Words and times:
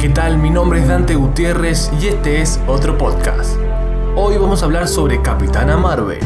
¿Qué 0.00 0.08
tal? 0.08 0.38
Mi 0.38 0.48
nombre 0.48 0.80
es 0.80 0.88
Dante 0.88 1.14
Gutiérrez 1.14 1.90
y 2.00 2.06
este 2.06 2.40
es 2.40 2.58
otro 2.66 2.96
podcast. 2.96 3.54
Hoy 4.16 4.38
vamos 4.38 4.62
a 4.62 4.64
hablar 4.64 4.88
sobre 4.88 5.20
Capitana 5.20 5.76
Marvel. 5.76 6.20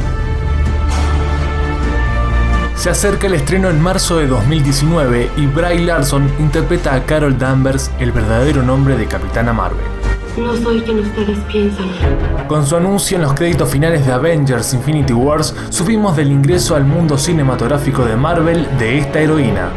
Se 2.76 2.90
acerca 2.90 3.26
el 3.26 3.34
estreno 3.34 3.70
en 3.70 3.80
marzo 3.80 4.18
de 4.18 4.28
2019 4.28 5.28
y 5.36 5.46
Bray 5.46 5.84
Larson 5.84 6.30
interpreta 6.38 6.94
a 6.94 7.02
Carol 7.02 7.36
Danvers, 7.36 7.90
el 7.98 8.12
verdadero 8.12 8.62
nombre 8.62 8.96
de 8.96 9.06
Capitana 9.06 9.52
Marvel. 9.52 9.84
No 10.36 10.56
soy 10.56 10.80
quien 10.82 11.00
ustedes 11.00 11.38
piensan. 11.50 11.88
Con 12.46 12.64
su 12.64 12.76
anuncio 12.76 13.16
en 13.16 13.22
los 13.22 13.34
créditos 13.34 13.68
finales 13.68 14.06
de 14.06 14.12
Avengers 14.12 14.72
Infinity 14.72 15.14
Wars, 15.14 15.52
supimos 15.70 16.16
del 16.16 16.30
ingreso 16.30 16.76
al 16.76 16.84
mundo 16.84 17.18
cinematográfico 17.18 18.04
de 18.04 18.14
Marvel 18.14 18.68
de 18.78 18.98
esta 18.98 19.18
heroína. 19.18 19.72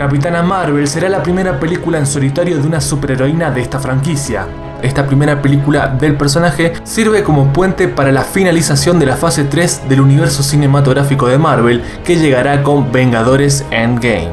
Capitana 0.00 0.42
Marvel 0.42 0.88
será 0.88 1.10
la 1.10 1.22
primera 1.22 1.60
película 1.60 1.98
en 1.98 2.06
solitario 2.06 2.56
de 2.56 2.66
una 2.66 2.80
superheroína 2.80 3.50
de 3.50 3.60
esta 3.60 3.78
franquicia. 3.78 4.46
Esta 4.80 5.06
primera 5.06 5.42
película 5.42 5.88
del 5.88 6.16
personaje 6.16 6.72
sirve 6.84 7.22
como 7.22 7.52
puente 7.52 7.86
para 7.86 8.10
la 8.10 8.24
finalización 8.24 8.98
de 8.98 9.04
la 9.04 9.16
fase 9.16 9.44
3 9.44 9.90
del 9.90 10.00
universo 10.00 10.42
cinematográfico 10.42 11.28
de 11.28 11.36
Marvel 11.36 11.82
que 12.02 12.16
llegará 12.16 12.62
con 12.62 12.90
Vengadores 12.90 13.66
Endgame. 13.70 14.30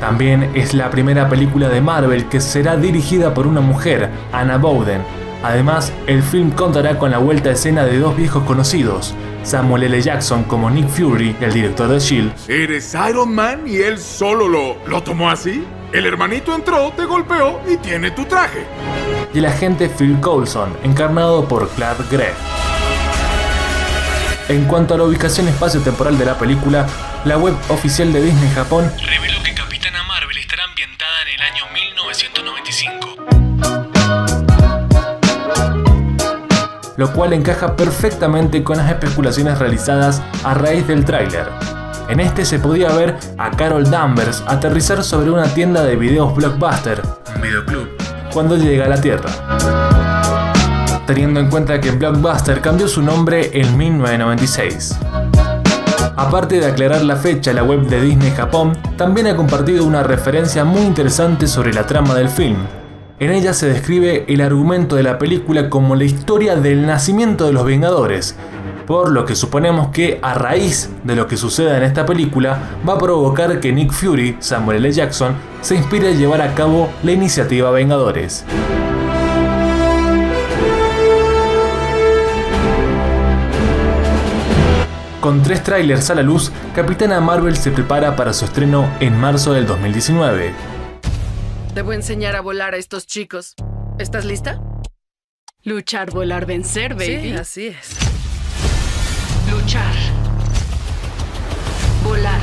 También 0.00 0.50
es 0.52 0.74
la 0.74 0.90
primera 0.90 1.30
película 1.30 1.70
de 1.70 1.80
Marvel 1.80 2.26
que 2.26 2.42
será 2.42 2.76
dirigida 2.76 3.32
por 3.32 3.46
una 3.46 3.62
mujer, 3.62 4.10
Anna 4.34 4.58
Bowden. 4.58 5.00
Además, 5.42 5.94
el 6.06 6.22
film 6.22 6.50
contará 6.50 6.98
con 6.98 7.10
la 7.10 7.16
vuelta 7.16 7.48
a 7.48 7.52
escena 7.52 7.86
de 7.86 7.98
dos 8.00 8.18
viejos 8.18 8.42
conocidos, 8.42 9.14
Samuel 9.46 9.84
L. 9.84 10.02
Jackson 10.02 10.42
como 10.42 10.68
Nick 10.68 10.88
Fury, 10.88 11.36
el 11.40 11.52
director 11.52 11.86
de 11.86 11.98
S.H.I.E.L.D. 11.98 12.64
¿Eres 12.64 12.96
Iron 13.08 13.32
Man 13.32 13.62
y 13.64 13.76
él 13.76 13.96
solo 13.96 14.48
lo, 14.48 14.76
lo 14.88 15.02
tomó 15.04 15.30
así? 15.30 15.64
El 15.92 16.04
hermanito 16.04 16.52
entró, 16.52 16.92
te 16.96 17.04
golpeó 17.04 17.60
y 17.72 17.76
tiene 17.76 18.10
tu 18.10 18.24
traje. 18.24 18.66
Y 19.32 19.38
el 19.38 19.46
agente 19.46 19.88
Phil 19.88 20.18
Coulson, 20.20 20.76
encarnado 20.82 21.46
por 21.46 21.68
Clark 21.70 22.10
Gregg. 22.10 22.34
En 24.48 24.64
cuanto 24.64 24.94
a 24.94 24.98
la 24.98 25.04
ubicación 25.04 25.46
espacio-temporal 25.46 26.18
de 26.18 26.24
la 26.24 26.36
película, 26.36 26.84
la 27.24 27.38
web 27.38 27.54
oficial 27.68 28.12
de 28.12 28.22
Disney 28.22 28.50
Japón 28.50 28.92
reveló 28.98 29.40
que 29.44 29.54
Capitana 29.54 30.02
Marvel 30.02 30.38
estará 30.38 30.64
ambientada 30.64 31.22
en 31.22 31.40
el 31.40 31.40
año 31.42 31.64
1995. 31.72 33.15
Lo 36.96 37.12
cual 37.12 37.32
encaja 37.32 37.76
perfectamente 37.76 38.62
con 38.64 38.78
las 38.78 38.90
especulaciones 38.90 39.58
realizadas 39.58 40.22
a 40.44 40.54
raíz 40.54 40.86
del 40.86 41.04
tráiler. 41.04 41.48
En 42.08 42.20
este 42.20 42.44
se 42.44 42.58
podía 42.58 42.90
ver 42.90 43.16
a 43.36 43.50
Carol 43.50 43.90
Danvers 43.90 44.42
aterrizar 44.46 45.02
sobre 45.02 45.30
una 45.30 45.44
tienda 45.52 45.84
de 45.84 45.96
videos 45.96 46.34
blockbuster, 46.34 47.02
cuando 48.32 48.56
llega 48.56 48.86
a 48.86 48.88
la 48.88 49.00
Tierra 49.00 49.30
teniendo 51.06 51.38
en 51.38 51.48
cuenta 51.48 51.80
que 51.80 51.92
Blockbuster 51.92 52.60
cambió 52.60 52.88
su 52.88 53.00
nombre 53.00 53.50
en 53.52 53.76
1996. 53.76 54.98
Aparte 56.16 56.58
de 56.60 56.66
aclarar 56.66 57.02
la 57.02 57.16
fecha, 57.16 57.52
la 57.52 57.62
web 57.62 57.86
de 57.86 58.00
Disney 58.00 58.32
Japón 58.32 58.76
también 58.96 59.28
ha 59.28 59.36
compartido 59.36 59.84
una 59.84 60.02
referencia 60.02 60.64
muy 60.64 60.82
interesante 60.82 61.46
sobre 61.46 61.72
la 61.72 61.86
trama 61.86 62.14
del 62.14 62.28
film. 62.28 62.56
En 63.18 63.30
ella 63.30 63.54
se 63.54 63.66
describe 63.66 64.26
el 64.28 64.42
argumento 64.42 64.94
de 64.94 65.02
la 65.02 65.16
película 65.18 65.70
como 65.70 65.96
la 65.96 66.04
historia 66.04 66.54
del 66.54 66.84
nacimiento 66.84 67.46
de 67.46 67.54
los 67.54 67.64
Vengadores, 67.64 68.36
por 68.86 69.10
lo 69.10 69.24
que 69.24 69.34
suponemos 69.34 69.88
que 69.88 70.18
a 70.20 70.34
raíz 70.34 70.90
de 71.02 71.16
lo 71.16 71.26
que 71.26 71.38
suceda 71.38 71.78
en 71.78 71.82
esta 71.82 72.04
película 72.04 72.58
va 72.86 72.92
a 72.92 72.98
provocar 72.98 73.58
que 73.58 73.72
Nick 73.72 73.90
Fury, 73.90 74.36
Samuel 74.40 74.84
L. 74.84 74.92
Jackson, 74.92 75.34
se 75.62 75.76
inspire 75.76 76.08
a 76.08 76.10
llevar 76.10 76.42
a 76.42 76.52
cabo 76.52 76.90
la 77.02 77.12
iniciativa 77.12 77.70
Vengadores. 77.70 78.44
Con 85.22 85.42
tres 85.42 85.62
trailers 85.62 86.10
a 86.10 86.14
la 86.14 86.22
luz, 86.22 86.52
Capitana 86.74 87.18
Marvel 87.22 87.56
se 87.56 87.70
prepara 87.70 88.14
para 88.14 88.34
su 88.34 88.44
estreno 88.44 88.86
en 89.00 89.18
marzo 89.18 89.54
del 89.54 89.66
2019. 89.66 90.75
Debo 91.76 91.92
enseñar 91.92 92.34
a 92.36 92.40
volar 92.40 92.72
a 92.72 92.78
estos 92.78 93.06
chicos. 93.06 93.54
¿Estás 93.98 94.24
lista? 94.24 94.58
Luchar, 95.62 96.10
volar, 96.10 96.46
vencer, 96.46 96.94
baby. 96.94 97.20
Sí, 97.20 97.32
así 97.32 97.66
es. 97.66 97.98
Luchar. 99.50 99.94
Volar. 102.02 102.40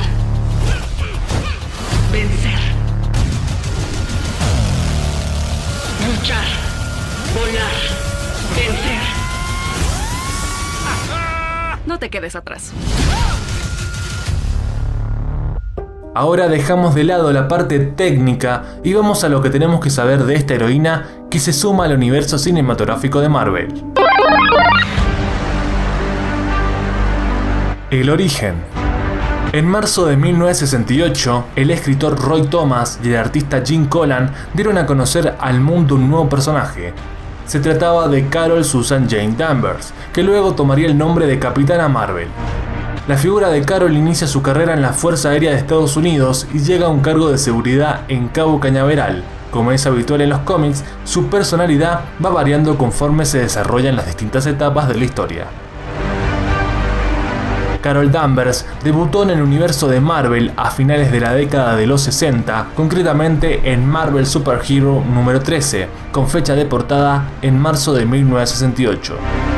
Vencer. 2.12 2.60
Luchar. 6.06 6.46
Volar. 7.34 7.74
Vencer. 8.54 9.02
No 11.86 11.98
te 11.98 12.08
quedes 12.08 12.36
atrás. 12.36 12.70
Ahora 16.16 16.46
dejamos 16.46 16.94
de 16.94 17.02
lado 17.02 17.32
la 17.32 17.48
parte 17.48 17.80
técnica 17.80 18.62
y 18.84 18.94
vamos 18.94 19.24
a 19.24 19.28
lo 19.28 19.42
que 19.42 19.50
tenemos 19.50 19.80
que 19.80 19.90
saber 19.90 20.22
de 20.22 20.36
esta 20.36 20.54
heroína 20.54 21.08
que 21.28 21.40
se 21.40 21.52
suma 21.52 21.86
al 21.86 21.94
universo 21.94 22.38
cinematográfico 22.38 23.20
de 23.20 23.28
Marvel. 23.28 23.84
El 27.90 28.10
origen. 28.10 28.54
En 29.52 29.66
marzo 29.66 30.06
de 30.06 30.16
1968, 30.16 31.46
el 31.56 31.72
escritor 31.72 32.16
Roy 32.16 32.42
Thomas 32.46 33.00
y 33.02 33.08
el 33.08 33.16
artista 33.16 33.62
Jim 33.66 33.86
Collan 33.86 34.32
dieron 34.52 34.78
a 34.78 34.86
conocer 34.86 35.34
al 35.40 35.60
mundo 35.60 35.96
un 35.96 36.08
nuevo 36.08 36.28
personaje, 36.28 36.92
se 37.44 37.58
trataba 37.58 38.06
de 38.06 38.28
Carol 38.28 38.64
Susan 38.64 39.08
Jane 39.10 39.34
Danvers, 39.36 39.92
que 40.12 40.22
luego 40.22 40.54
tomaría 40.54 40.86
el 40.86 40.96
nombre 40.96 41.26
de 41.26 41.40
Capitana 41.40 41.88
Marvel. 41.88 42.28
La 43.06 43.18
figura 43.18 43.50
de 43.50 43.60
Carol 43.60 43.94
inicia 43.94 44.26
su 44.26 44.40
carrera 44.40 44.72
en 44.72 44.80
la 44.80 44.94
Fuerza 44.94 45.28
Aérea 45.28 45.50
de 45.50 45.58
Estados 45.58 45.98
Unidos 45.98 46.46
y 46.54 46.60
llega 46.60 46.86
a 46.86 46.88
un 46.88 47.00
cargo 47.00 47.30
de 47.30 47.36
seguridad 47.36 48.00
en 48.08 48.28
Cabo 48.28 48.58
Cañaveral. 48.60 49.22
Como 49.50 49.72
es 49.72 49.84
habitual 49.84 50.22
en 50.22 50.30
los 50.30 50.38
cómics, 50.40 50.82
su 51.04 51.26
personalidad 51.26 52.00
va 52.24 52.30
variando 52.30 52.78
conforme 52.78 53.26
se 53.26 53.40
desarrollan 53.40 53.96
las 53.96 54.06
distintas 54.06 54.46
etapas 54.46 54.88
de 54.88 54.94
la 54.94 55.04
historia. 55.04 55.44
Carol 57.82 58.10
Danvers 58.10 58.64
debutó 58.82 59.24
en 59.24 59.30
el 59.30 59.42
universo 59.42 59.86
de 59.86 60.00
Marvel 60.00 60.52
a 60.56 60.70
finales 60.70 61.12
de 61.12 61.20
la 61.20 61.34
década 61.34 61.76
de 61.76 61.86
los 61.86 62.00
60, 62.00 62.68
concretamente 62.74 63.70
en 63.70 63.86
Marvel 63.86 64.24
Super 64.24 64.62
Hero 64.66 65.04
número 65.06 65.42
13, 65.42 65.88
con 66.10 66.26
fecha 66.26 66.54
de 66.54 66.64
portada 66.64 67.28
en 67.42 67.58
marzo 67.58 67.92
de 67.92 68.06
1968. 68.06 69.53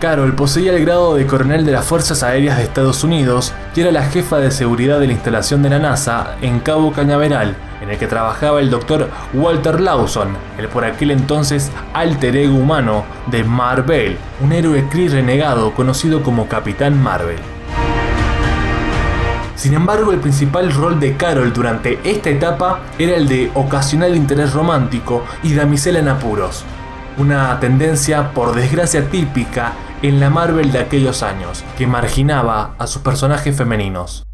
Carol 0.00 0.34
poseía 0.34 0.72
el 0.72 0.82
grado 0.82 1.14
de 1.14 1.26
coronel 1.26 1.66
de 1.66 1.72
las 1.72 1.84
Fuerzas 1.84 2.22
Aéreas 2.22 2.56
de 2.56 2.64
Estados 2.64 3.04
Unidos 3.04 3.52
y 3.76 3.82
era 3.82 3.92
la 3.92 4.02
jefa 4.04 4.38
de 4.38 4.50
seguridad 4.50 4.98
de 4.98 5.06
la 5.06 5.12
instalación 5.12 5.62
de 5.62 5.68
la 5.68 5.78
NASA 5.78 6.36
en 6.40 6.60
Cabo 6.60 6.90
Cañaveral, 6.90 7.54
en 7.82 7.90
el 7.90 7.98
que 7.98 8.06
trabajaba 8.06 8.60
el 8.60 8.70
doctor 8.70 9.10
Walter 9.34 9.78
Lawson, 9.78 10.28
el 10.56 10.68
por 10.68 10.86
aquel 10.86 11.10
entonces 11.10 11.70
alter 11.92 12.34
ego 12.34 12.56
humano 12.56 13.04
de 13.26 13.44
Marvel, 13.44 14.16
un 14.40 14.52
héroe 14.52 14.88
Kree 14.88 15.10
renegado 15.10 15.74
conocido 15.74 16.22
como 16.22 16.48
Capitán 16.48 17.00
Marvel. 17.00 17.38
Sin 19.54 19.74
embargo, 19.74 20.12
el 20.12 20.20
principal 20.20 20.72
rol 20.72 20.98
de 20.98 21.18
Carol 21.18 21.52
durante 21.52 22.00
esta 22.04 22.30
etapa 22.30 22.80
era 22.98 23.16
el 23.16 23.28
de 23.28 23.50
ocasional 23.52 24.16
interés 24.16 24.54
romántico 24.54 25.26
y 25.42 25.52
damisela 25.52 25.98
en 25.98 26.08
apuros, 26.08 26.64
una 27.18 27.60
tendencia 27.60 28.32
por 28.32 28.54
desgracia 28.54 29.10
típica 29.10 29.74
en 30.02 30.18
la 30.18 30.30
Marvel 30.30 30.72
de 30.72 30.78
aquellos 30.78 31.22
años, 31.22 31.62
que 31.76 31.86
marginaba 31.86 32.74
a 32.78 32.86
sus 32.86 33.02
personajes 33.02 33.56
femeninos. 33.56 34.24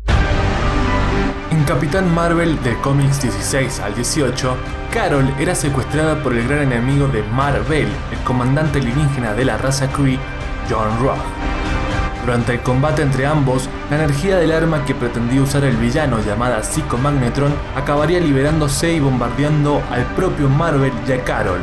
En 1.50 1.64
Capitán 1.64 2.14
Marvel 2.14 2.62
de 2.62 2.76
cómics 2.80 3.22
16 3.22 3.80
al 3.80 3.94
18, 3.94 4.56
Carol 4.92 5.28
era 5.40 5.54
secuestrada 5.54 6.22
por 6.22 6.34
el 6.34 6.46
gran 6.46 6.70
enemigo 6.70 7.08
de 7.08 7.22
Marvel, 7.22 7.88
el 8.12 8.18
comandante 8.24 8.78
alienígena 8.78 9.34
de 9.34 9.44
la 9.44 9.56
raza 9.56 9.88
Kree, 9.88 10.18
John 10.70 11.00
Roth. 11.00 11.18
Durante 12.24 12.54
el 12.54 12.60
combate 12.60 13.02
entre 13.02 13.26
ambos, 13.26 13.68
la 13.90 13.96
energía 13.96 14.36
del 14.36 14.52
arma 14.52 14.84
que 14.84 14.94
pretendía 14.94 15.42
usar 15.42 15.64
el 15.64 15.76
villano 15.76 16.18
llamada 16.24 16.62
Psychomagnetron 16.62 17.54
acabaría 17.76 18.20
liberándose 18.20 18.92
y 18.92 19.00
bombardeando 19.00 19.82
al 19.90 20.04
propio 20.14 20.48
Marvel 20.48 20.92
y 21.08 21.12
a 21.12 21.22
Carol, 21.24 21.60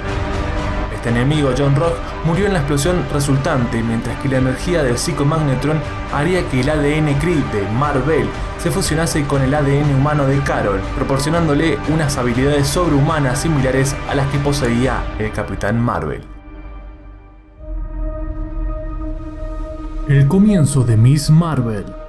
este 1.03 1.19
enemigo, 1.19 1.49
John 1.57 1.75
Rock, 1.75 1.95
murió 2.23 2.45
en 2.45 2.53
la 2.53 2.59
explosión 2.59 3.05
resultante, 3.11 3.83
mientras 3.83 4.17
que 4.21 4.29
la 4.29 4.37
energía 4.37 4.83
del 4.83 4.97
Psychomagnetron 4.97 5.81
haría 6.13 6.47
que 6.47 6.61
el 6.61 6.69
ADN 6.69 7.19
Kree 7.19 7.43
de 7.51 7.69
Marvel 7.77 8.29
se 8.57 8.71
fusionase 8.71 9.25
con 9.25 9.41
el 9.41 9.53
ADN 9.53 9.95
humano 9.95 10.25
de 10.25 10.39
Carol, 10.39 10.79
proporcionándole 10.95 11.77
unas 11.93 12.17
habilidades 12.17 12.69
sobrehumanas 12.69 13.41
similares 13.41 13.93
a 14.09 14.15
las 14.15 14.27
que 14.27 14.39
poseía 14.39 15.03
el 15.19 15.29
Capitán 15.33 15.77
Marvel. 15.77 16.23
El 20.07 20.29
comienzo 20.29 20.85
de 20.85 20.95
Miss 20.95 21.29
Marvel. 21.29 22.02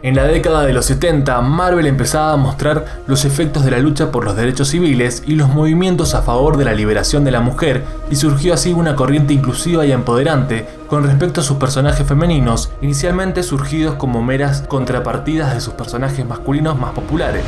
En 0.00 0.14
la 0.14 0.24
década 0.24 0.64
de 0.64 0.72
los 0.72 0.84
70, 0.84 1.40
Marvel 1.40 1.86
empezaba 1.86 2.32
a 2.32 2.36
mostrar 2.36 2.84
los 3.08 3.24
efectos 3.24 3.64
de 3.64 3.72
la 3.72 3.80
lucha 3.80 4.12
por 4.12 4.24
los 4.24 4.36
derechos 4.36 4.68
civiles 4.68 5.24
y 5.26 5.34
los 5.34 5.48
movimientos 5.48 6.14
a 6.14 6.22
favor 6.22 6.56
de 6.56 6.64
la 6.64 6.72
liberación 6.72 7.24
de 7.24 7.32
la 7.32 7.40
mujer, 7.40 7.82
y 8.08 8.14
surgió 8.14 8.54
así 8.54 8.72
una 8.72 8.94
corriente 8.94 9.34
inclusiva 9.34 9.84
y 9.84 9.90
empoderante 9.90 10.68
con 10.86 11.02
respecto 11.02 11.40
a 11.40 11.44
sus 11.44 11.56
personajes 11.56 12.06
femeninos, 12.06 12.70
inicialmente 12.80 13.42
surgidos 13.42 13.96
como 13.96 14.22
meras 14.22 14.62
contrapartidas 14.68 15.52
de 15.52 15.60
sus 15.60 15.74
personajes 15.74 16.24
masculinos 16.24 16.78
más 16.78 16.92
populares. 16.92 17.44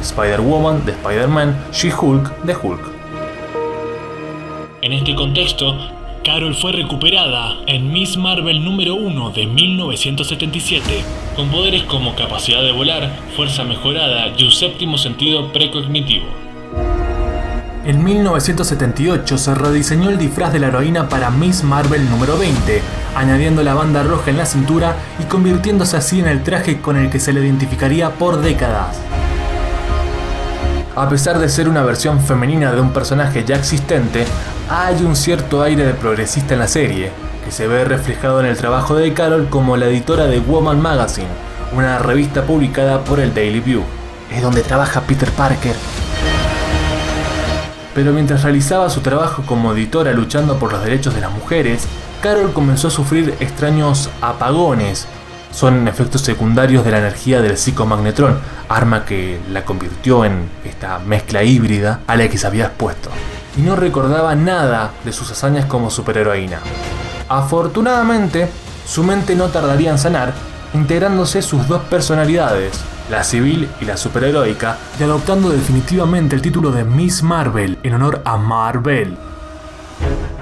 Spider-Woman 0.00 0.84
de 0.84 0.92
Spider-Man, 0.92 1.56
She-Hulk 1.72 2.44
de 2.44 2.54
Hulk. 2.54 2.82
En 4.82 4.92
este 4.92 5.16
contexto, 5.16 5.74
Carol 6.24 6.54
fue 6.54 6.70
recuperada 6.70 7.56
en 7.66 7.92
Miss 7.92 8.16
Marvel 8.16 8.64
número 8.64 8.94
1 8.94 9.30
de 9.30 9.46
1977, 9.46 11.02
con 11.34 11.48
poderes 11.48 11.82
como 11.82 12.14
capacidad 12.14 12.62
de 12.62 12.70
volar, 12.70 13.10
fuerza 13.34 13.64
mejorada 13.64 14.32
y 14.36 14.44
un 14.44 14.52
séptimo 14.52 14.98
sentido 14.98 15.52
precognitivo. 15.52 16.26
En 17.84 18.04
1978 18.04 19.36
se 19.36 19.54
rediseñó 19.56 20.10
el 20.10 20.18
disfraz 20.18 20.52
de 20.52 20.60
la 20.60 20.68
heroína 20.68 21.08
para 21.08 21.32
Miss 21.32 21.64
Marvel 21.64 22.08
número 22.08 22.38
20, 22.38 22.80
añadiendo 23.16 23.64
la 23.64 23.74
banda 23.74 24.04
roja 24.04 24.30
en 24.30 24.36
la 24.36 24.46
cintura 24.46 24.94
y 25.18 25.24
convirtiéndose 25.24 25.96
así 25.96 26.20
en 26.20 26.28
el 26.28 26.44
traje 26.44 26.80
con 26.80 26.96
el 26.96 27.10
que 27.10 27.18
se 27.18 27.32
le 27.32 27.40
identificaría 27.40 28.10
por 28.10 28.40
décadas. 28.40 28.96
A 30.94 31.08
pesar 31.08 31.38
de 31.38 31.48
ser 31.48 31.70
una 31.70 31.82
versión 31.82 32.20
femenina 32.20 32.70
de 32.70 32.80
un 32.82 32.92
personaje 32.92 33.44
ya 33.44 33.56
existente, 33.56 34.26
hay 34.68 35.02
un 35.02 35.16
cierto 35.16 35.62
aire 35.62 35.86
de 35.86 35.94
progresista 35.94 36.52
en 36.52 36.60
la 36.60 36.68
serie, 36.68 37.10
que 37.42 37.50
se 37.50 37.66
ve 37.66 37.86
reflejado 37.86 38.40
en 38.40 38.46
el 38.46 38.58
trabajo 38.58 38.94
de 38.94 39.14
Carol 39.14 39.48
como 39.48 39.78
la 39.78 39.86
editora 39.86 40.26
de 40.26 40.40
Woman 40.40 40.82
Magazine, 40.82 41.28
una 41.72 41.98
revista 41.98 42.42
publicada 42.42 43.04
por 43.04 43.20
el 43.20 43.32
Daily 43.32 43.60
View. 43.60 43.82
Es 44.30 44.42
donde 44.42 44.60
trabaja 44.60 45.00
Peter 45.00 45.30
Parker. 45.30 45.74
Pero 47.94 48.12
mientras 48.12 48.42
realizaba 48.42 48.90
su 48.90 49.00
trabajo 49.00 49.44
como 49.46 49.72
editora 49.72 50.12
luchando 50.12 50.58
por 50.58 50.72
los 50.72 50.84
derechos 50.84 51.14
de 51.14 51.22
las 51.22 51.32
mujeres, 51.32 51.86
Carol 52.20 52.52
comenzó 52.52 52.88
a 52.88 52.90
sufrir 52.90 53.34
extraños 53.40 54.10
apagones. 54.20 55.06
Son 55.52 55.86
efectos 55.86 56.22
secundarios 56.22 56.84
de 56.84 56.90
la 56.90 56.98
energía 56.98 57.40
del 57.40 57.56
psicomagnetrón, 57.56 58.38
arma 58.68 59.04
que 59.04 59.38
la 59.50 59.64
convirtió 59.64 60.24
en 60.24 60.48
esta 60.64 60.98
mezcla 60.98 61.44
híbrida 61.44 62.00
a 62.06 62.16
la 62.16 62.28
que 62.28 62.38
se 62.38 62.46
había 62.46 62.66
expuesto 62.66 63.10
y 63.56 63.62
no 63.62 63.76
recordaba 63.76 64.34
nada 64.34 64.92
de 65.04 65.12
sus 65.12 65.30
hazañas 65.30 65.66
como 65.66 65.90
superheroína. 65.90 66.58
Afortunadamente, 67.28 68.48
su 68.86 69.04
mente 69.04 69.34
no 69.34 69.48
tardaría 69.48 69.90
en 69.90 69.98
sanar, 69.98 70.32
integrándose 70.74 71.42
sus 71.42 71.68
dos 71.68 71.82
personalidades, 71.82 72.72
la 73.10 73.24
civil 73.24 73.68
y 73.80 73.84
la 73.84 73.96
superheroica, 73.96 74.78
y 74.98 75.02
adoptando 75.02 75.50
definitivamente 75.50 76.34
el 76.34 76.42
título 76.42 76.72
de 76.72 76.84
Miss 76.84 77.22
Marvel 77.22 77.78
en 77.82 77.94
honor 77.94 78.22
a 78.24 78.36
Marvel. 78.36 79.16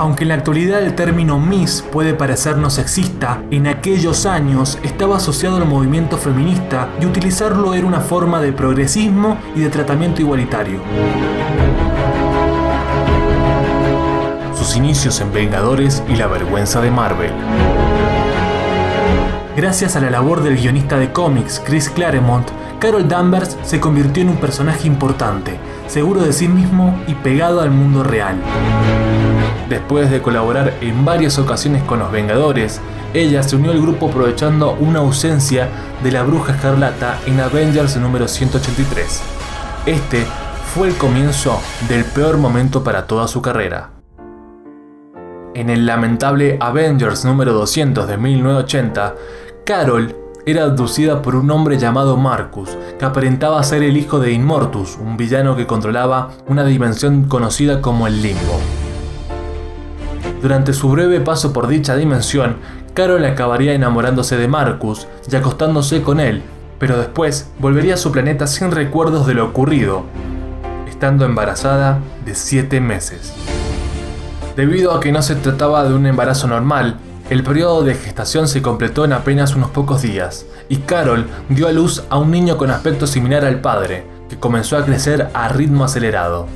Aunque 0.01 0.25
en 0.25 0.29
la 0.29 0.37
actualidad 0.37 0.83
el 0.83 0.95
término 0.95 1.39
Miss 1.39 1.85
puede 1.93 2.15
parecernos 2.15 2.73
sexista, 2.73 3.43
en 3.51 3.67
aquellos 3.67 4.25
años 4.25 4.79
estaba 4.83 5.19
asociado 5.19 5.59
al 5.59 5.67
movimiento 5.67 6.17
feminista 6.17 6.89
y 7.03 7.05
utilizarlo 7.05 7.75
era 7.75 7.87
una 7.87 8.01
forma 8.01 8.41
de 8.41 8.51
progresismo 8.55 9.37
y 9.55 9.61
de 9.61 9.69
tratamiento 9.69 10.23
igualitario. 10.23 10.81
sus 14.57 14.75
inicios 14.77 15.21
en 15.21 15.33
Vengadores 15.35 16.03
y 16.09 16.17
la 16.17 16.29
vergüenza 16.29 16.81
de 16.81 16.91
Marvel. 16.91 17.33
Gracias 19.55 19.97
a 19.97 20.01
la 20.01 20.09
labor 20.09 20.43
del 20.43 20.57
guionista 20.57 20.99
de 20.99 21.13
cómics 21.13 21.61
Chris 21.63 21.91
Claremont, 21.91 22.49
Carol 22.79 23.07
Danvers 23.07 23.59
se 23.63 23.79
convirtió 23.79 24.23
en 24.23 24.31
un 24.31 24.37
personaje 24.39 24.87
importante, 24.87 25.59
seguro 25.91 26.21
de 26.21 26.33
sí 26.33 26.47
mismo 26.47 26.97
y 27.09 27.15
pegado 27.15 27.61
al 27.61 27.73
mundo 27.73 28.05
real. 28.05 28.37
Después 29.69 30.09
de 30.09 30.23
colaborar 30.23 30.75
en 30.81 31.05
varias 31.05 31.39
ocasiones 31.39 31.83
con 31.83 31.99
los 31.99 32.13
Vengadores, 32.13 32.81
ella 33.13 33.43
se 33.43 33.57
unió 33.57 33.73
al 33.73 33.83
grupo 33.83 34.09
aprovechando 34.09 34.77
una 34.79 35.01
ausencia 35.01 35.69
de 36.03 36.13
la 36.13 36.23
Bruja 36.23 36.53
Escarlata 36.53 37.19
en 37.27 37.41
Avengers 37.41 37.97
número 37.97 38.29
183. 38.29 39.21
Este 39.87 40.25
fue 40.75 40.89
el 40.89 40.95
comienzo 40.95 41.61
del 41.89 42.05
peor 42.05 42.39
momento 42.39 42.85
para 42.85 43.09
toda 43.09 43.27
su 43.27 43.43
carrera. 43.43 43.91
En 45.55 45.71
el 45.71 45.87
lamentable 45.87 46.57
Avengers 46.61 47.25
número 47.25 47.53
200 47.53 48.07
de 48.07 48.17
1980, 48.17 49.15
Carol 49.67 50.17
era 50.47 50.65
abducida 50.65 51.23
por 51.23 51.37
un 51.37 51.51
hombre 51.51 51.79
llamado 51.79 52.17
Marcus, 52.17 52.77
que 52.99 53.05
aparentaba 53.05 53.63
ser 53.63 53.83
el 53.83 53.97
hijo 53.97 54.19
de 54.19 54.33
Inmortus, 54.33 54.97
un 54.97 55.17
villano 55.17 55.57
que 55.57 55.67
controlaba 55.67 56.31
una 56.47 56.65
dimensión 56.65 57.25
conocida 57.25 57.81
como 57.81 58.07
el 58.07 58.23
Limbo. 58.23 58.59
Durante 60.43 60.73
su 60.73 60.89
breve 60.89 61.21
paso 61.21 61.53
por 61.53 61.67
dicha 61.67 61.97
dimensión, 61.97 62.57
Carol 62.95 63.25
acabaría 63.25 63.75
enamorándose 63.75 64.37
de 64.37 64.49
Marcus 64.49 65.07
y 65.31 65.37
acostándose 65.37 66.03
con 66.03 66.19
él, 66.19 66.43
pero 66.79 66.97
después 66.97 67.51
volvería 67.59 67.95
a 67.95 67.99
su 67.99 68.11
planeta 68.11 68.47
sin 68.47 68.71
recuerdos 68.71 69.27
de 69.27 69.35
lo 69.35 69.45
ocurrido, 69.45 70.05
estando 70.89 71.27
embarazada 71.27 71.99
de 72.25 72.35
7 72.35 72.81
meses. 72.81 73.35
Debido 74.57 74.93
a 74.93 75.01
que 75.01 75.13
no 75.13 75.23
se 75.23 75.37
trataba 75.37 75.85
de 75.85 75.95
un 75.95 76.07
embarazo 76.07 76.49
normal, 76.49 76.97
el 77.31 77.45
periodo 77.45 77.85
de 77.85 77.95
gestación 77.95 78.49
se 78.49 78.61
completó 78.61 79.05
en 79.05 79.13
apenas 79.13 79.55
unos 79.55 79.71
pocos 79.71 80.03
días, 80.03 80.47
y 80.69 80.79
Carol 80.79 81.27
dio 81.49 81.69
a 81.69 81.73
luz 81.73 82.03
a 82.11 82.19
un 82.19 82.33
niño 82.33 82.59
con 82.59 82.73
aspecto 82.73 83.07
similar 83.07 83.45
al 83.45 83.61
padre, 83.61 84.05
que 84.29 84.37
comenzó 84.37 84.77
a 84.77 84.85
crecer 84.85 85.31
a 85.33 85.49
ritmo 85.49 85.85
acelerado. 85.85 86.49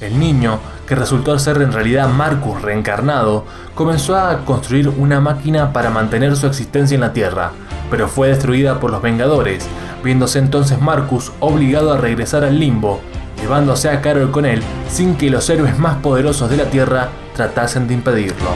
El 0.00 0.20
niño, 0.20 0.60
que 0.86 0.94
resultó 0.94 1.36
ser 1.40 1.60
en 1.62 1.72
realidad 1.72 2.08
Marcus 2.08 2.62
reencarnado, 2.62 3.44
comenzó 3.74 4.14
a 4.14 4.44
construir 4.44 4.88
una 4.88 5.20
máquina 5.20 5.72
para 5.72 5.90
mantener 5.90 6.36
su 6.36 6.46
existencia 6.46 6.94
en 6.94 7.00
la 7.00 7.12
Tierra, 7.12 7.50
pero 7.90 8.06
fue 8.06 8.28
destruida 8.28 8.78
por 8.78 8.92
los 8.92 9.02
Vengadores, 9.02 9.66
viéndose 10.04 10.38
entonces 10.38 10.80
Marcus 10.80 11.32
obligado 11.40 11.92
a 11.92 11.98
regresar 11.98 12.44
al 12.44 12.60
limbo 12.60 13.00
llevándose 13.40 13.88
a 13.88 14.00
Carol 14.00 14.30
con 14.30 14.46
él 14.46 14.62
sin 14.88 15.16
que 15.16 15.30
los 15.30 15.48
héroes 15.50 15.78
más 15.78 15.96
poderosos 15.96 16.50
de 16.50 16.56
la 16.56 16.70
Tierra 16.70 17.08
tratasen 17.34 17.86
de 17.86 17.94
impedirlo. 17.94 18.50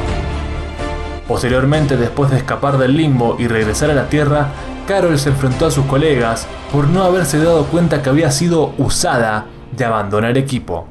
Posteriormente, 1.29 1.97
después 1.97 2.31
de 2.31 2.39
escapar 2.39 2.77
del 2.77 2.97
limbo 2.97 3.37
y 3.39 3.47
regresar 3.47 3.91
a 3.91 3.95
la 3.95 4.09
Tierra, 4.09 4.49
Carol 4.89 5.19
se 5.19 5.29
enfrentó 5.29 5.67
a 5.67 5.71
sus 5.71 5.85
colegas 5.85 6.49
por 6.73 6.89
no 6.89 7.05
haberse 7.05 7.39
dado 7.39 7.67
cuenta 7.67 8.03
que 8.03 8.11
había 8.11 8.31
sido 8.33 8.75
usada 8.79 9.47
de 9.77 9.85
abandonar 9.85 10.37
equipo. 10.37 10.89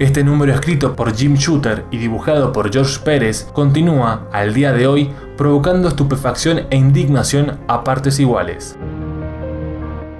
Este 0.00 0.24
número 0.24 0.52
escrito 0.52 0.96
por 0.96 1.14
Jim 1.14 1.34
Shooter 1.34 1.84
y 1.90 1.98
dibujado 1.98 2.52
por 2.52 2.70
George 2.70 2.98
Pérez 3.04 3.48
continúa, 3.52 4.28
al 4.32 4.52
día 4.52 4.72
de 4.72 4.86
hoy, 4.86 5.10
provocando 5.36 5.88
estupefacción 5.88 6.62
e 6.68 6.76
indignación 6.76 7.60
a 7.68 7.84
partes 7.84 8.18
iguales. 8.18 8.76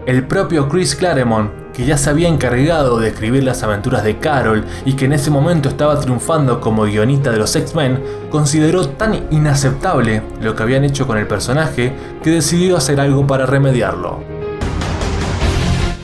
El 0.07 0.27
propio 0.27 0.69
Chris 0.69 0.95
Claremont, 0.95 1.51
que 1.73 1.87
ya 1.87 1.97
se 1.97 2.11
había 2.11 2.29
encargado 2.29 2.99
de 2.99 3.09
escribir 3.09 3.43
las 3.43 3.63
aventuras 3.63 4.05
de 4.05 4.19
Carol 4.19 4.63
y 4.85 4.93
que 4.93 5.07
en 5.07 5.15
ese 5.15 5.31
momento 5.31 5.71
estaba 5.71 5.99
triunfando 5.99 6.61
como 6.61 6.83
guionista 6.83 7.31
de 7.31 7.39
los 7.39 7.57
X-Men, 7.57 8.03
consideró 8.31 8.87
tan 8.87 9.27
inaceptable 9.31 10.21
lo 10.43 10.55
que 10.55 10.63
habían 10.63 10.85
hecho 10.85 11.07
con 11.07 11.17
el 11.17 11.27
personaje 11.27 11.95
que 12.23 12.31
decidió 12.31 12.77
hacer 12.77 13.01
algo 13.01 13.27
para 13.27 13.47
remediarlo. 13.47 14.23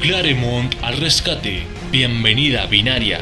Claremont 0.01 0.75
al 0.83 0.97
rescate. 0.97 1.67
Bienvenida 1.93 2.65
binaria. 2.67 3.21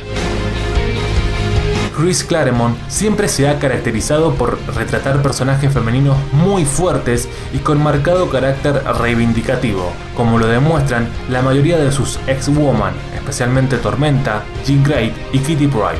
Chris 1.99 2.23
Claremont 2.23 2.79
siempre 2.87 3.27
se 3.27 3.49
ha 3.49 3.59
caracterizado 3.59 4.33
por 4.35 4.57
retratar 4.77 5.21
personajes 5.21 5.73
femeninos 5.73 6.17
muy 6.31 6.65
fuertes 6.65 7.29
y 7.53 7.59
con 7.59 7.83
marcado 7.83 8.31
carácter 8.31 8.85
reivindicativo, 9.01 9.91
como 10.17 10.39
lo 10.39 10.47
demuestran 10.47 11.09
la 11.29 11.43
mayoría 11.43 11.77
de 11.77 11.91
sus 11.91 12.21
ex-woman, 12.29 12.95
especialmente 13.17 13.79
Tormenta, 13.79 14.45
Jean 14.65 14.85
Grey 14.85 15.13
y 15.33 15.41
Kitty 15.41 15.67
Pryde. 15.67 15.99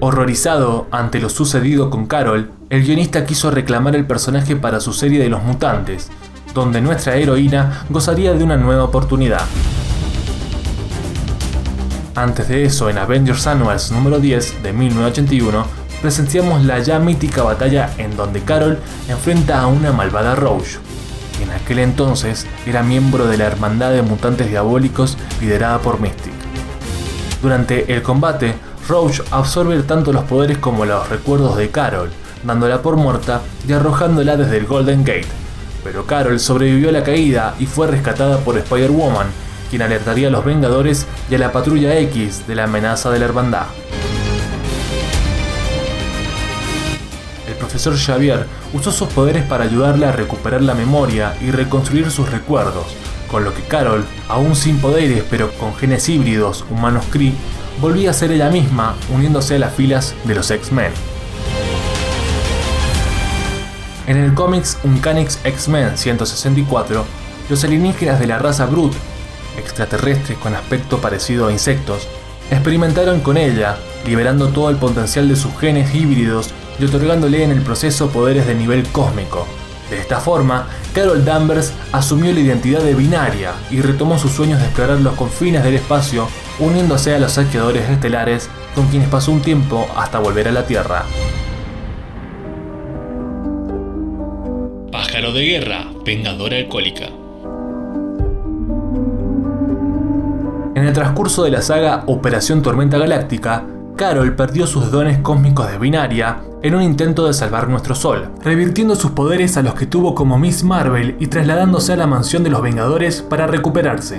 Horrorizado 0.00 0.88
ante 0.90 1.20
lo 1.20 1.30
sucedido 1.30 1.88
con 1.88 2.04
Carol, 2.04 2.50
el 2.68 2.84
guionista 2.84 3.24
quiso 3.24 3.50
reclamar 3.50 3.96
el 3.96 4.06
personaje 4.06 4.56
para 4.56 4.80
su 4.80 4.92
serie 4.92 5.20
de 5.20 5.30
los 5.30 5.42
mutantes, 5.42 6.10
donde 6.52 6.82
nuestra 6.82 7.16
heroína 7.16 7.86
gozaría 7.88 8.34
de 8.34 8.44
una 8.44 8.58
nueva 8.58 8.84
oportunidad. 8.84 9.46
Antes 12.16 12.48
de 12.48 12.64
eso, 12.64 12.88
en 12.88 12.96
Avengers 12.96 13.46
Annuals 13.46 13.92
número 13.92 14.18
10 14.18 14.62
de 14.62 14.72
1981, 14.72 15.66
presenciamos 16.00 16.64
la 16.64 16.78
ya 16.78 16.98
mítica 16.98 17.42
batalla 17.42 17.90
en 17.98 18.16
donde 18.16 18.40
Carol 18.40 18.78
enfrenta 19.06 19.60
a 19.60 19.66
una 19.66 19.92
malvada 19.92 20.34
Roche, 20.34 20.78
que 21.36 21.44
en 21.44 21.50
aquel 21.50 21.80
entonces 21.80 22.46
era 22.64 22.82
miembro 22.82 23.26
de 23.26 23.36
la 23.36 23.44
Hermandad 23.44 23.92
de 23.92 24.00
Mutantes 24.00 24.48
Diabólicos 24.48 25.18
liderada 25.42 25.78
por 25.80 26.00
Mystic. 26.00 26.32
Durante 27.42 27.92
el 27.94 28.02
combate, 28.02 28.54
Roach 28.88 29.20
absorbe 29.30 29.78
tanto 29.82 30.10
los 30.10 30.24
poderes 30.24 30.56
como 30.56 30.86
los 30.86 31.06
recuerdos 31.10 31.58
de 31.58 31.68
Carol, 31.68 32.08
dándola 32.44 32.80
por 32.80 32.96
muerta 32.96 33.42
y 33.68 33.74
arrojándola 33.74 34.38
desde 34.38 34.56
el 34.56 34.64
Golden 34.64 35.04
Gate. 35.04 35.28
Pero 35.84 36.06
Carol 36.06 36.40
sobrevivió 36.40 36.88
a 36.88 36.92
la 36.92 37.04
caída 37.04 37.54
y 37.58 37.66
fue 37.66 37.88
rescatada 37.88 38.38
por 38.38 38.56
Spider-Woman, 38.56 39.26
quien 39.70 39.82
alertaría 39.82 40.28
a 40.28 40.30
los 40.30 40.44
Vengadores 40.44 41.06
y 41.30 41.34
a 41.34 41.38
la 41.38 41.52
Patrulla 41.52 41.98
X 41.98 42.46
de 42.46 42.54
la 42.54 42.64
amenaza 42.64 43.10
de 43.10 43.18
la 43.18 43.24
hermandad. 43.24 43.66
El 47.48 47.54
profesor 47.54 47.96
Xavier 47.96 48.46
usó 48.72 48.92
sus 48.92 49.08
poderes 49.08 49.44
para 49.44 49.64
ayudarle 49.64 50.06
a 50.06 50.12
recuperar 50.12 50.62
la 50.62 50.74
memoria 50.74 51.36
y 51.40 51.50
reconstruir 51.50 52.10
sus 52.10 52.30
recuerdos, 52.30 52.86
con 53.30 53.44
lo 53.44 53.54
que 53.54 53.62
Carol, 53.62 54.04
aún 54.28 54.56
sin 54.56 54.78
poderes 54.78 55.24
pero 55.30 55.50
con 55.52 55.74
genes 55.74 56.08
híbridos 56.08 56.64
humanos 56.70 57.04
Kree, 57.10 57.34
volvía 57.80 58.10
a 58.10 58.14
ser 58.14 58.32
ella 58.32 58.50
misma 58.50 58.94
uniéndose 59.14 59.56
a 59.56 59.58
las 59.58 59.74
filas 59.74 60.14
de 60.24 60.34
los 60.34 60.50
X-Men. 60.50 60.92
En 64.06 64.16
el 64.16 64.34
cómics 64.34 64.78
Uncanix 64.84 65.40
X-Men 65.44 65.98
164, 65.98 67.04
los 67.50 67.64
alienígenas 67.64 68.20
de 68.20 68.28
la 68.28 68.38
raza 68.38 68.66
Brut, 68.66 68.94
extraterrestres 69.58 70.38
con 70.38 70.54
aspecto 70.54 71.00
parecido 71.00 71.48
a 71.48 71.52
insectos, 71.52 72.08
experimentaron 72.50 73.20
con 73.20 73.36
ella, 73.36 73.76
liberando 74.06 74.48
todo 74.48 74.70
el 74.70 74.76
potencial 74.76 75.28
de 75.28 75.36
sus 75.36 75.56
genes 75.58 75.94
híbridos 75.94 76.50
y 76.78 76.84
otorgándole 76.84 77.42
en 77.42 77.50
el 77.50 77.62
proceso 77.62 78.08
poderes 78.10 78.46
de 78.46 78.54
nivel 78.54 78.86
cósmico. 78.88 79.46
De 79.90 79.98
esta 79.98 80.18
forma, 80.18 80.66
Carol 80.94 81.24
Danvers 81.24 81.72
asumió 81.92 82.32
la 82.32 82.40
identidad 82.40 82.80
de 82.80 82.94
binaria 82.94 83.52
y 83.70 83.80
retomó 83.80 84.18
sus 84.18 84.32
sueños 84.32 84.58
de 84.58 84.66
explorar 84.66 85.00
los 85.00 85.14
confines 85.14 85.62
del 85.62 85.74
espacio, 85.74 86.28
uniéndose 86.58 87.14
a 87.14 87.18
los 87.18 87.32
saqueadores 87.32 87.88
estelares 87.88 88.50
con 88.74 88.88
quienes 88.88 89.08
pasó 89.08 89.30
un 89.30 89.42
tiempo 89.42 89.88
hasta 89.96 90.18
volver 90.18 90.48
a 90.48 90.52
la 90.52 90.66
Tierra. 90.66 91.04
Pájaro 94.90 95.32
de 95.32 95.44
guerra, 95.44 95.86
vengadora 96.04 96.56
alcohólica. 96.56 97.10
En 100.76 100.84
el 100.84 100.92
transcurso 100.92 101.42
de 101.42 101.50
la 101.50 101.62
saga 101.62 102.04
Operación 102.04 102.60
Tormenta 102.60 102.98
Galáctica, 102.98 103.64
Carol 103.96 104.36
perdió 104.36 104.66
sus 104.66 104.90
dones 104.90 105.16
cósmicos 105.20 105.72
de 105.72 105.78
binaria 105.78 106.42
en 106.60 106.74
un 106.74 106.82
intento 106.82 107.26
de 107.26 107.32
salvar 107.32 107.66
nuestro 107.66 107.94
Sol, 107.94 108.28
revirtiendo 108.42 108.94
sus 108.94 109.12
poderes 109.12 109.56
a 109.56 109.62
los 109.62 109.72
que 109.72 109.86
tuvo 109.86 110.14
como 110.14 110.38
Miss 110.38 110.64
Marvel 110.64 111.16
y 111.18 111.28
trasladándose 111.28 111.94
a 111.94 111.96
la 111.96 112.06
mansión 112.06 112.44
de 112.44 112.50
los 112.50 112.60
Vengadores 112.60 113.22
para 113.22 113.46
recuperarse. 113.46 114.16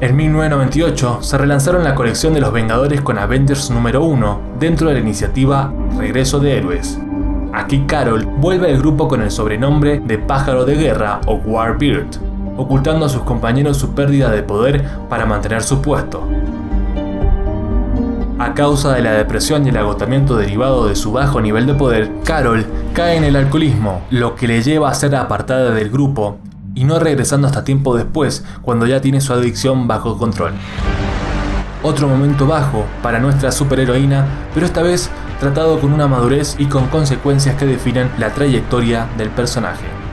En 0.00 0.16
1998 0.16 1.18
se 1.20 1.38
relanzaron 1.38 1.84
la 1.84 1.94
colección 1.94 2.34
de 2.34 2.40
los 2.40 2.52
Vengadores 2.52 3.00
con 3.00 3.16
Avengers 3.16 3.70
número 3.70 4.02
1 4.02 4.40
dentro 4.58 4.88
de 4.88 4.94
la 4.94 5.00
iniciativa 5.00 5.72
Regreso 5.96 6.40
de 6.40 6.56
Héroes. 6.56 6.98
Aquí 7.52 7.84
Carol 7.86 8.24
vuelve 8.24 8.72
al 8.72 8.78
grupo 8.78 9.06
con 9.06 9.22
el 9.22 9.30
sobrenombre 9.30 10.00
de 10.00 10.18
Pájaro 10.18 10.64
de 10.64 10.74
Guerra 10.74 11.20
o 11.26 11.34
Warbird, 11.34 12.27
ocultando 12.58 13.06
a 13.06 13.08
sus 13.08 13.22
compañeros 13.22 13.78
su 13.78 13.94
pérdida 13.94 14.30
de 14.30 14.42
poder 14.42 14.84
para 15.08 15.24
mantener 15.24 15.62
su 15.62 15.80
puesto. 15.80 16.22
A 18.38 18.54
causa 18.54 18.92
de 18.92 19.02
la 19.02 19.12
depresión 19.12 19.64
y 19.64 19.70
el 19.70 19.76
agotamiento 19.76 20.36
derivado 20.36 20.86
de 20.86 20.94
su 20.94 21.12
bajo 21.12 21.40
nivel 21.40 21.66
de 21.66 21.74
poder, 21.74 22.10
Carol 22.24 22.66
cae 22.92 23.16
en 23.16 23.24
el 23.24 23.36
alcoholismo, 23.36 24.02
lo 24.10 24.34
que 24.34 24.46
le 24.46 24.62
lleva 24.62 24.90
a 24.90 24.94
ser 24.94 25.14
apartada 25.16 25.70
del 25.70 25.90
grupo 25.90 26.38
y 26.74 26.84
no 26.84 26.98
regresando 26.98 27.46
hasta 27.46 27.64
tiempo 27.64 27.96
después, 27.96 28.44
cuando 28.62 28.86
ya 28.86 29.00
tiene 29.00 29.20
su 29.20 29.32
adicción 29.32 29.88
bajo 29.88 30.18
control. 30.18 30.52
Otro 31.82 32.08
momento 32.08 32.46
bajo 32.46 32.84
para 33.02 33.18
nuestra 33.18 33.50
superheroína, 33.52 34.26
pero 34.52 34.66
esta 34.66 34.82
vez 34.82 35.10
tratado 35.40 35.80
con 35.80 35.92
una 35.92 36.08
madurez 36.08 36.56
y 36.58 36.66
con 36.66 36.86
consecuencias 36.88 37.56
que 37.56 37.66
definen 37.66 38.10
la 38.18 38.30
trayectoria 38.30 39.08
del 39.16 39.30
personaje. 39.30 40.07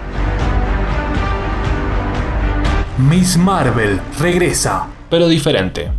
Miss 2.98 3.38
Marvel 3.38 4.00
regresa, 4.20 4.88
pero 5.10 5.28
diferente. 5.28 5.92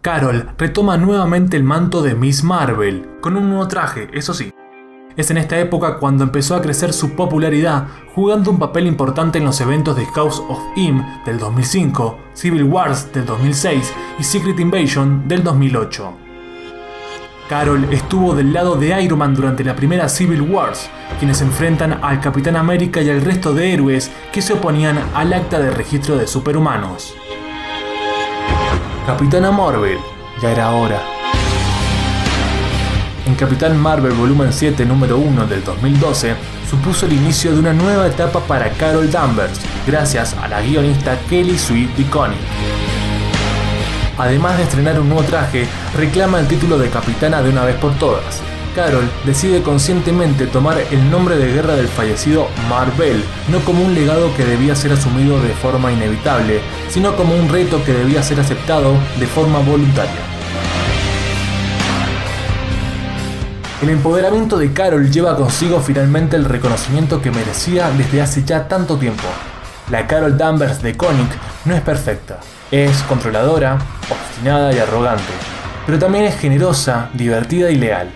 Carol 0.00 0.50
retoma 0.56 0.96
nuevamente 0.96 1.56
el 1.56 1.64
manto 1.64 2.02
de 2.02 2.14
Miss 2.14 2.44
Marvel, 2.44 3.18
con 3.20 3.36
un 3.36 3.48
nuevo 3.48 3.66
traje, 3.66 4.08
eso 4.12 4.32
sí. 4.32 4.52
Es 5.16 5.32
en 5.32 5.38
esta 5.38 5.58
época 5.58 5.98
cuando 5.98 6.22
empezó 6.22 6.54
a 6.54 6.62
crecer 6.62 6.92
su 6.92 7.16
popularidad, 7.16 7.88
jugando 8.14 8.52
un 8.52 8.60
papel 8.60 8.86
importante 8.86 9.38
en 9.38 9.44
los 9.44 9.60
eventos 9.60 9.96
de 9.96 10.06
House 10.06 10.40
of 10.48 10.60
M 10.76 11.04
del 11.26 11.40
2005, 11.40 12.16
Civil 12.32 12.62
Wars 12.62 13.12
del 13.12 13.26
2006 13.26 13.92
y 14.20 14.22
Secret 14.22 14.60
Invasion 14.60 15.26
del 15.26 15.42
2008. 15.42 16.25
Carol 17.48 17.86
estuvo 17.92 18.34
del 18.34 18.52
lado 18.52 18.76
de 18.76 19.00
Iron 19.02 19.18
Man 19.18 19.34
durante 19.34 19.62
la 19.62 19.76
primera 19.76 20.08
Civil 20.08 20.42
Wars, 20.42 20.88
quienes 21.18 21.40
enfrentan 21.40 22.00
al 22.02 22.20
Capitán 22.20 22.56
América 22.56 23.00
y 23.00 23.10
al 23.10 23.20
resto 23.20 23.54
de 23.54 23.72
héroes 23.72 24.10
que 24.32 24.42
se 24.42 24.54
oponían 24.54 24.98
al 25.14 25.32
acta 25.32 25.58
de 25.58 25.70
registro 25.70 26.16
de 26.16 26.26
superhumanos. 26.26 27.14
Capitana 29.06 29.52
Marvel, 29.52 29.98
ya 30.42 30.50
era 30.50 30.70
hora. 30.72 31.00
En 33.26 33.34
Capitán 33.34 33.78
Marvel 33.78 34.12
Volumen 34.12 34.52
7 34.52 34.84
número 34.84 35.18
1 35.18 35.46
del 35.46 35.62
2012 35.64 36.34
supuso 36.68 37.06
el 37.06 37.12
inicio 37.12 37.52
de 37.52 37.60
una 37.60 37.72
nueva 37.72 38.06
etapa 38.06 38.40
para 38.40 38.70
Carol 38.70 39.10
Danvers, 39.10 39.60
gracias 39.86 40.34
a 40.34 40.48
la 40.48 40.60
guionista 40.62 41.18
Kelly 41.28 41.58
Sue 41.58 41.88
DeConnick. 41.96 42.85
Además 44.18 44.56
de 44.56 44.62
estrenar 44.64 44.98
un 44.98 45.08
nuevo 45.08 45.24
traje, 45.24 45.66
reclama 45.94 46.40
el 46.40 46.48
título 46.48 46.78
de 46.78 46.88
capitana 46.88 47.42
de 47.42 47.50
una 47.50 47.64
vez 47.64 47.76
por 47.76 47.94
todas. 47.98 48.40
Carol 48.74 49.08
decide 49.24 49.62
conscientemente 49.62 50.46
tomar 50.46 50.78
el 50.90 51.10
nombre 51.10 51.36
de 51.36 51.52
guerra 51.52 51.76
del 51.76 51.88
fallecido 51.88 52.48
Marvel, 52.68 53.24
no 53.48 53.60
como 53.60 53.82
un 53.82 53.94
legado 53.94 54.34
que 54.36 54.44
debía 54.44 54.74
ser 54.74 54.92
asumido 54.92 55.40
de 55.40 55.54
forma 55.54 55.92
inevitable, 55.92 56.60
sino 56.90 57.16
como 57.16 57.34
un 57.34 57.48
reto 57.48 57.82
que 57.84 57.92
debía 57.92 58.22
ser 58.22 58.38
aceptado 58.40 58.94
de 59.18 59.26
forma 59.26 59.60
voluntaria. 59.60 60.20
El 63.82 63.90
empoderamiento 63.90 64.56
de 64.56 64.72
Carol 64.72 65.10
lleva 65.10 65.36
consigo 65.36 65.80
finalmente 65.80 66.36
el 66.36 66.46
reconocimiento 66.46 67.20
que 67.20 67.30
merecía 67.30 67.90
desde 67.90 68.22
hace 68.22 68.44
ya 68.44 68.68
tanto 68.68 68.96
tiempo. 68.96 69.24
La 69.90 70.06
Carol 70.06 70.36
Danvers 70.36 70.82
de 70.82 70.96
Koenig 70.96 71.28
no 71.66 71.74
es 71.74 71.82
perfecta, 71.82 72.40
es 72.70 73.02
controladora, 73.04 73.78
obstinada 74.10 74.72
y 74.72 74.78
arrogante, 74.78 75.32
pero 75.84 75.98
también 75.98 76.24
es 76.24 76.36
generosa, 76.36 77.10
divertida 77.14 77.70
y 77.70 77.76
leal. 77.76 78.10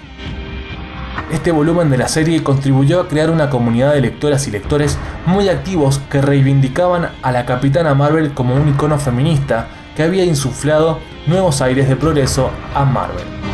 Este 1.33 1.52
volumen 1.52 1.90
de 1.90 1.99
la 1.99 2.09
serie 2.09 2.42
contribuyó 2.42 3.00
a 3.00 3.09
crear 3.09 3.30
una 3.30 3.50
comunidad 3.50 3.95
de 3.95 4.00
lectoras 4.00 4.49
y 4.49 4.50
lectores 4.50 4.99
muy 5.26 5.49
activos 5.49 6.00
que 6.11 6.21
reivindicaban 6.21 7.11
a 7.23 7.30
la 7.33 7.47
Capitana 7.47 7.95
Marvel 7.95 8.33
como 8.35 8.57
un 8.57 8.69
icono 8.69 8.99
feminista 8.99 9.69
que 9.95 10.02
había 10.02 10.25
insuflado 10.25 10.99
nuevos 11.26 11.62
aires 11.62 11.88
de 11.88 11.95
progreso 11.95 12.50
a 12.75 12.85
Marvel. 12.85 13.50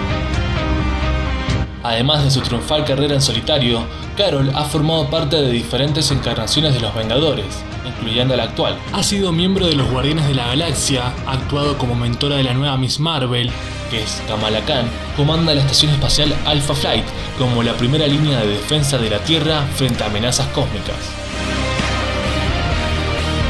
Además 1.86 2.24
de 2.24 2.32
su 2.32 2.40
triunfal 2.40 2.84
carrera 2.84 3.14
en 3.14 3.22
solitario, 3.22 3.86
Carol 4.16 4.50
ha 4.56 4.64
formado 4.64 5.08
parte 5.08 5.36
de 5.36 5.52
diferentes 5.52 6.10
encarnaciones 6.10 6.74
de 6.74 6.80
los 6.80 6.92
Vengadores, 6.92 7.62
incluyendo 7.86 8.34
la 8.34 8.42
actual. 8.42 8.76
Ha 8.92 9.04
sido 9.04 9.30
miembro 9.30 9.68
de 9.68 9.76
los 9.76 9.88
Guardianes 9.88 10.26
de 10.26 10.34
la 10.34 10.48
Galaxia, 10.48 11.12
ha 11.28 11.32
actuado 11.34 11.78
como 11.78 11.94
mentora 11.94 12.38
de 12.38 12.42
la 12.42 12.54
nueva 12.54 12.76
Miss 12.76 12.98
Marvel, 12.98 13.52
que 13.88 14.02
es 14.02 14.20
Kamala 14.26 14.62
Khan, 14.62 14.86
comanda 15.16 15.54
la 15.54 15.60
estación 15.60 15.92
espacial 15.92 16.34
Alpha 16.44 16.74
Flight 16.74 17.04
como 17.38 17.62
la 17.62 17.74
primera 17.74 18.08
línea 18.08 18.40
de 18.40 18.48
defensa 18.48 18.98
de 18.98 19.08
la 19.08 19.20
Tierra 19.20 19.62
frente 19.76 20.02
a 20.02 20.08
amenazas 20.08 20.48
cósmicas. 20.48 20.96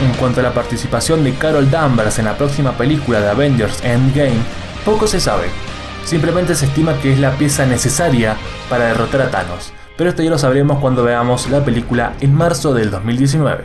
En 0.05 0.13
cuanto 0.19 0.41
a 0.41 0.43
la 0.43 0.53
participación 0.53 1.25
de 1.25 1.33
Carol 1.37 1.71
Danvers 1.71 2.19
en 2.19 2.27
la 2.27 2.37
próxima 2.37 2.73
película 2.73 3.19
de 3.19 3.31
Avengers 3.31 3.83
Endgame, 3.83 4.43
poco 4.85 5.07
se 5.07 5.21
sabe. 5.21 5.66
Simplemente 6.07 6.55
se 6.55 6.67
estima 6.67 6.97
que 7.01 7.13
es 7.13 7.19
la 7.19 7.33
pieza 7.33 7.67
necesaria 7.67 8.37
para 8.71 8.85
derrotar 8.85 9.23
a 9.23 9.31
Thanos, 9.33 9.73
pero 9.99 10.09
esto 10.09 10.23
ya 10.23 10.31
lo 10.31 10.39
sabremos 10.39 10.79
cuando 10.79 11.03
veamos 11.03 11.51
la 11.51 11.65
película 11.65 12.15
en 12.21 12.33
marzo 12.33 12.73
del 12.73 12.93
2019. 12.93 13.65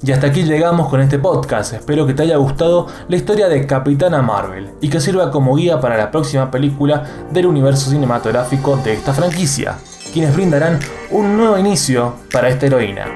Y 0.00 0.12
hasta 0.12 0.28
aquí 0.28 0.44
llegamos 0.44 0.88
con 0.88 1.00
este 1.00 1.18
podcast. 1.18 1.72
Espero 1.72 2.06
que 2.06 2.14
te 2.14 2.22
haya 2.22 2.36
gustado 2.36 2.86
la 3.08 3.16
historia 3.16 3.48
de 3.48 3.66
Capitana 3.66 4.22
Marvel 4.22 4.70
y 4.80 4.88
que 4.88 5.00
sirva 5.00 5.32
como 5.32 5.56
guía 5.56 5.80
para 5.80 5.96
la 5.96 6.12
próxima 6.12 6.52
película 6.52 7.02
del 7.32 7.46
universo 7.46 7.90
cinematográfico 7.90 8.76
de 8.76 8.92
esta 8.92 9.12
franquicia, 9.12 9.76
quienes 10.12 10.36
brindarán 10.36 10.78
un 11.10 11.36
nuevo 11.36 11.58
inicio 11.58 12.14
para 12.32 12.48
esta 12.48 12.66
heroína. 12.66 13.06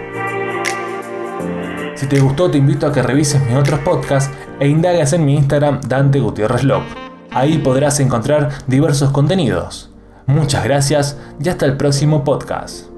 Si 2.02 2.09
te 2.09 2.18
gustó, 2.18 2.50
te 2.50 2.59
invito 2.59 2.88
a 2.88 2.92
que 2.92 3.00
revises 3.00 3.40
mis 3.47 3.54
otros 3.54 3.78
podcasts 3.78 4.35
e 4.59 4.66
indagues 4.66 5.12
en 5.12 5.25
mi 5.25 5.37
Instagram 5.37 5.80
Dante 5.82 6.18
Gutiérrez 6.18 6.64
Lop. 6.64 6.82
Ahí 7.30 7.59
podrás 7.59 8.00
encontrar 8.00 8.50
diversos 8.66 9.12
contenidos. 9.12 9.88
Muchas 10.26 10.64
gracias 10.64 11.16
y 11.40 11.49
hasta 11.49 11.64
el 11.64 11.76
próximo 11.76 12.25
podcast. 12.25 12.91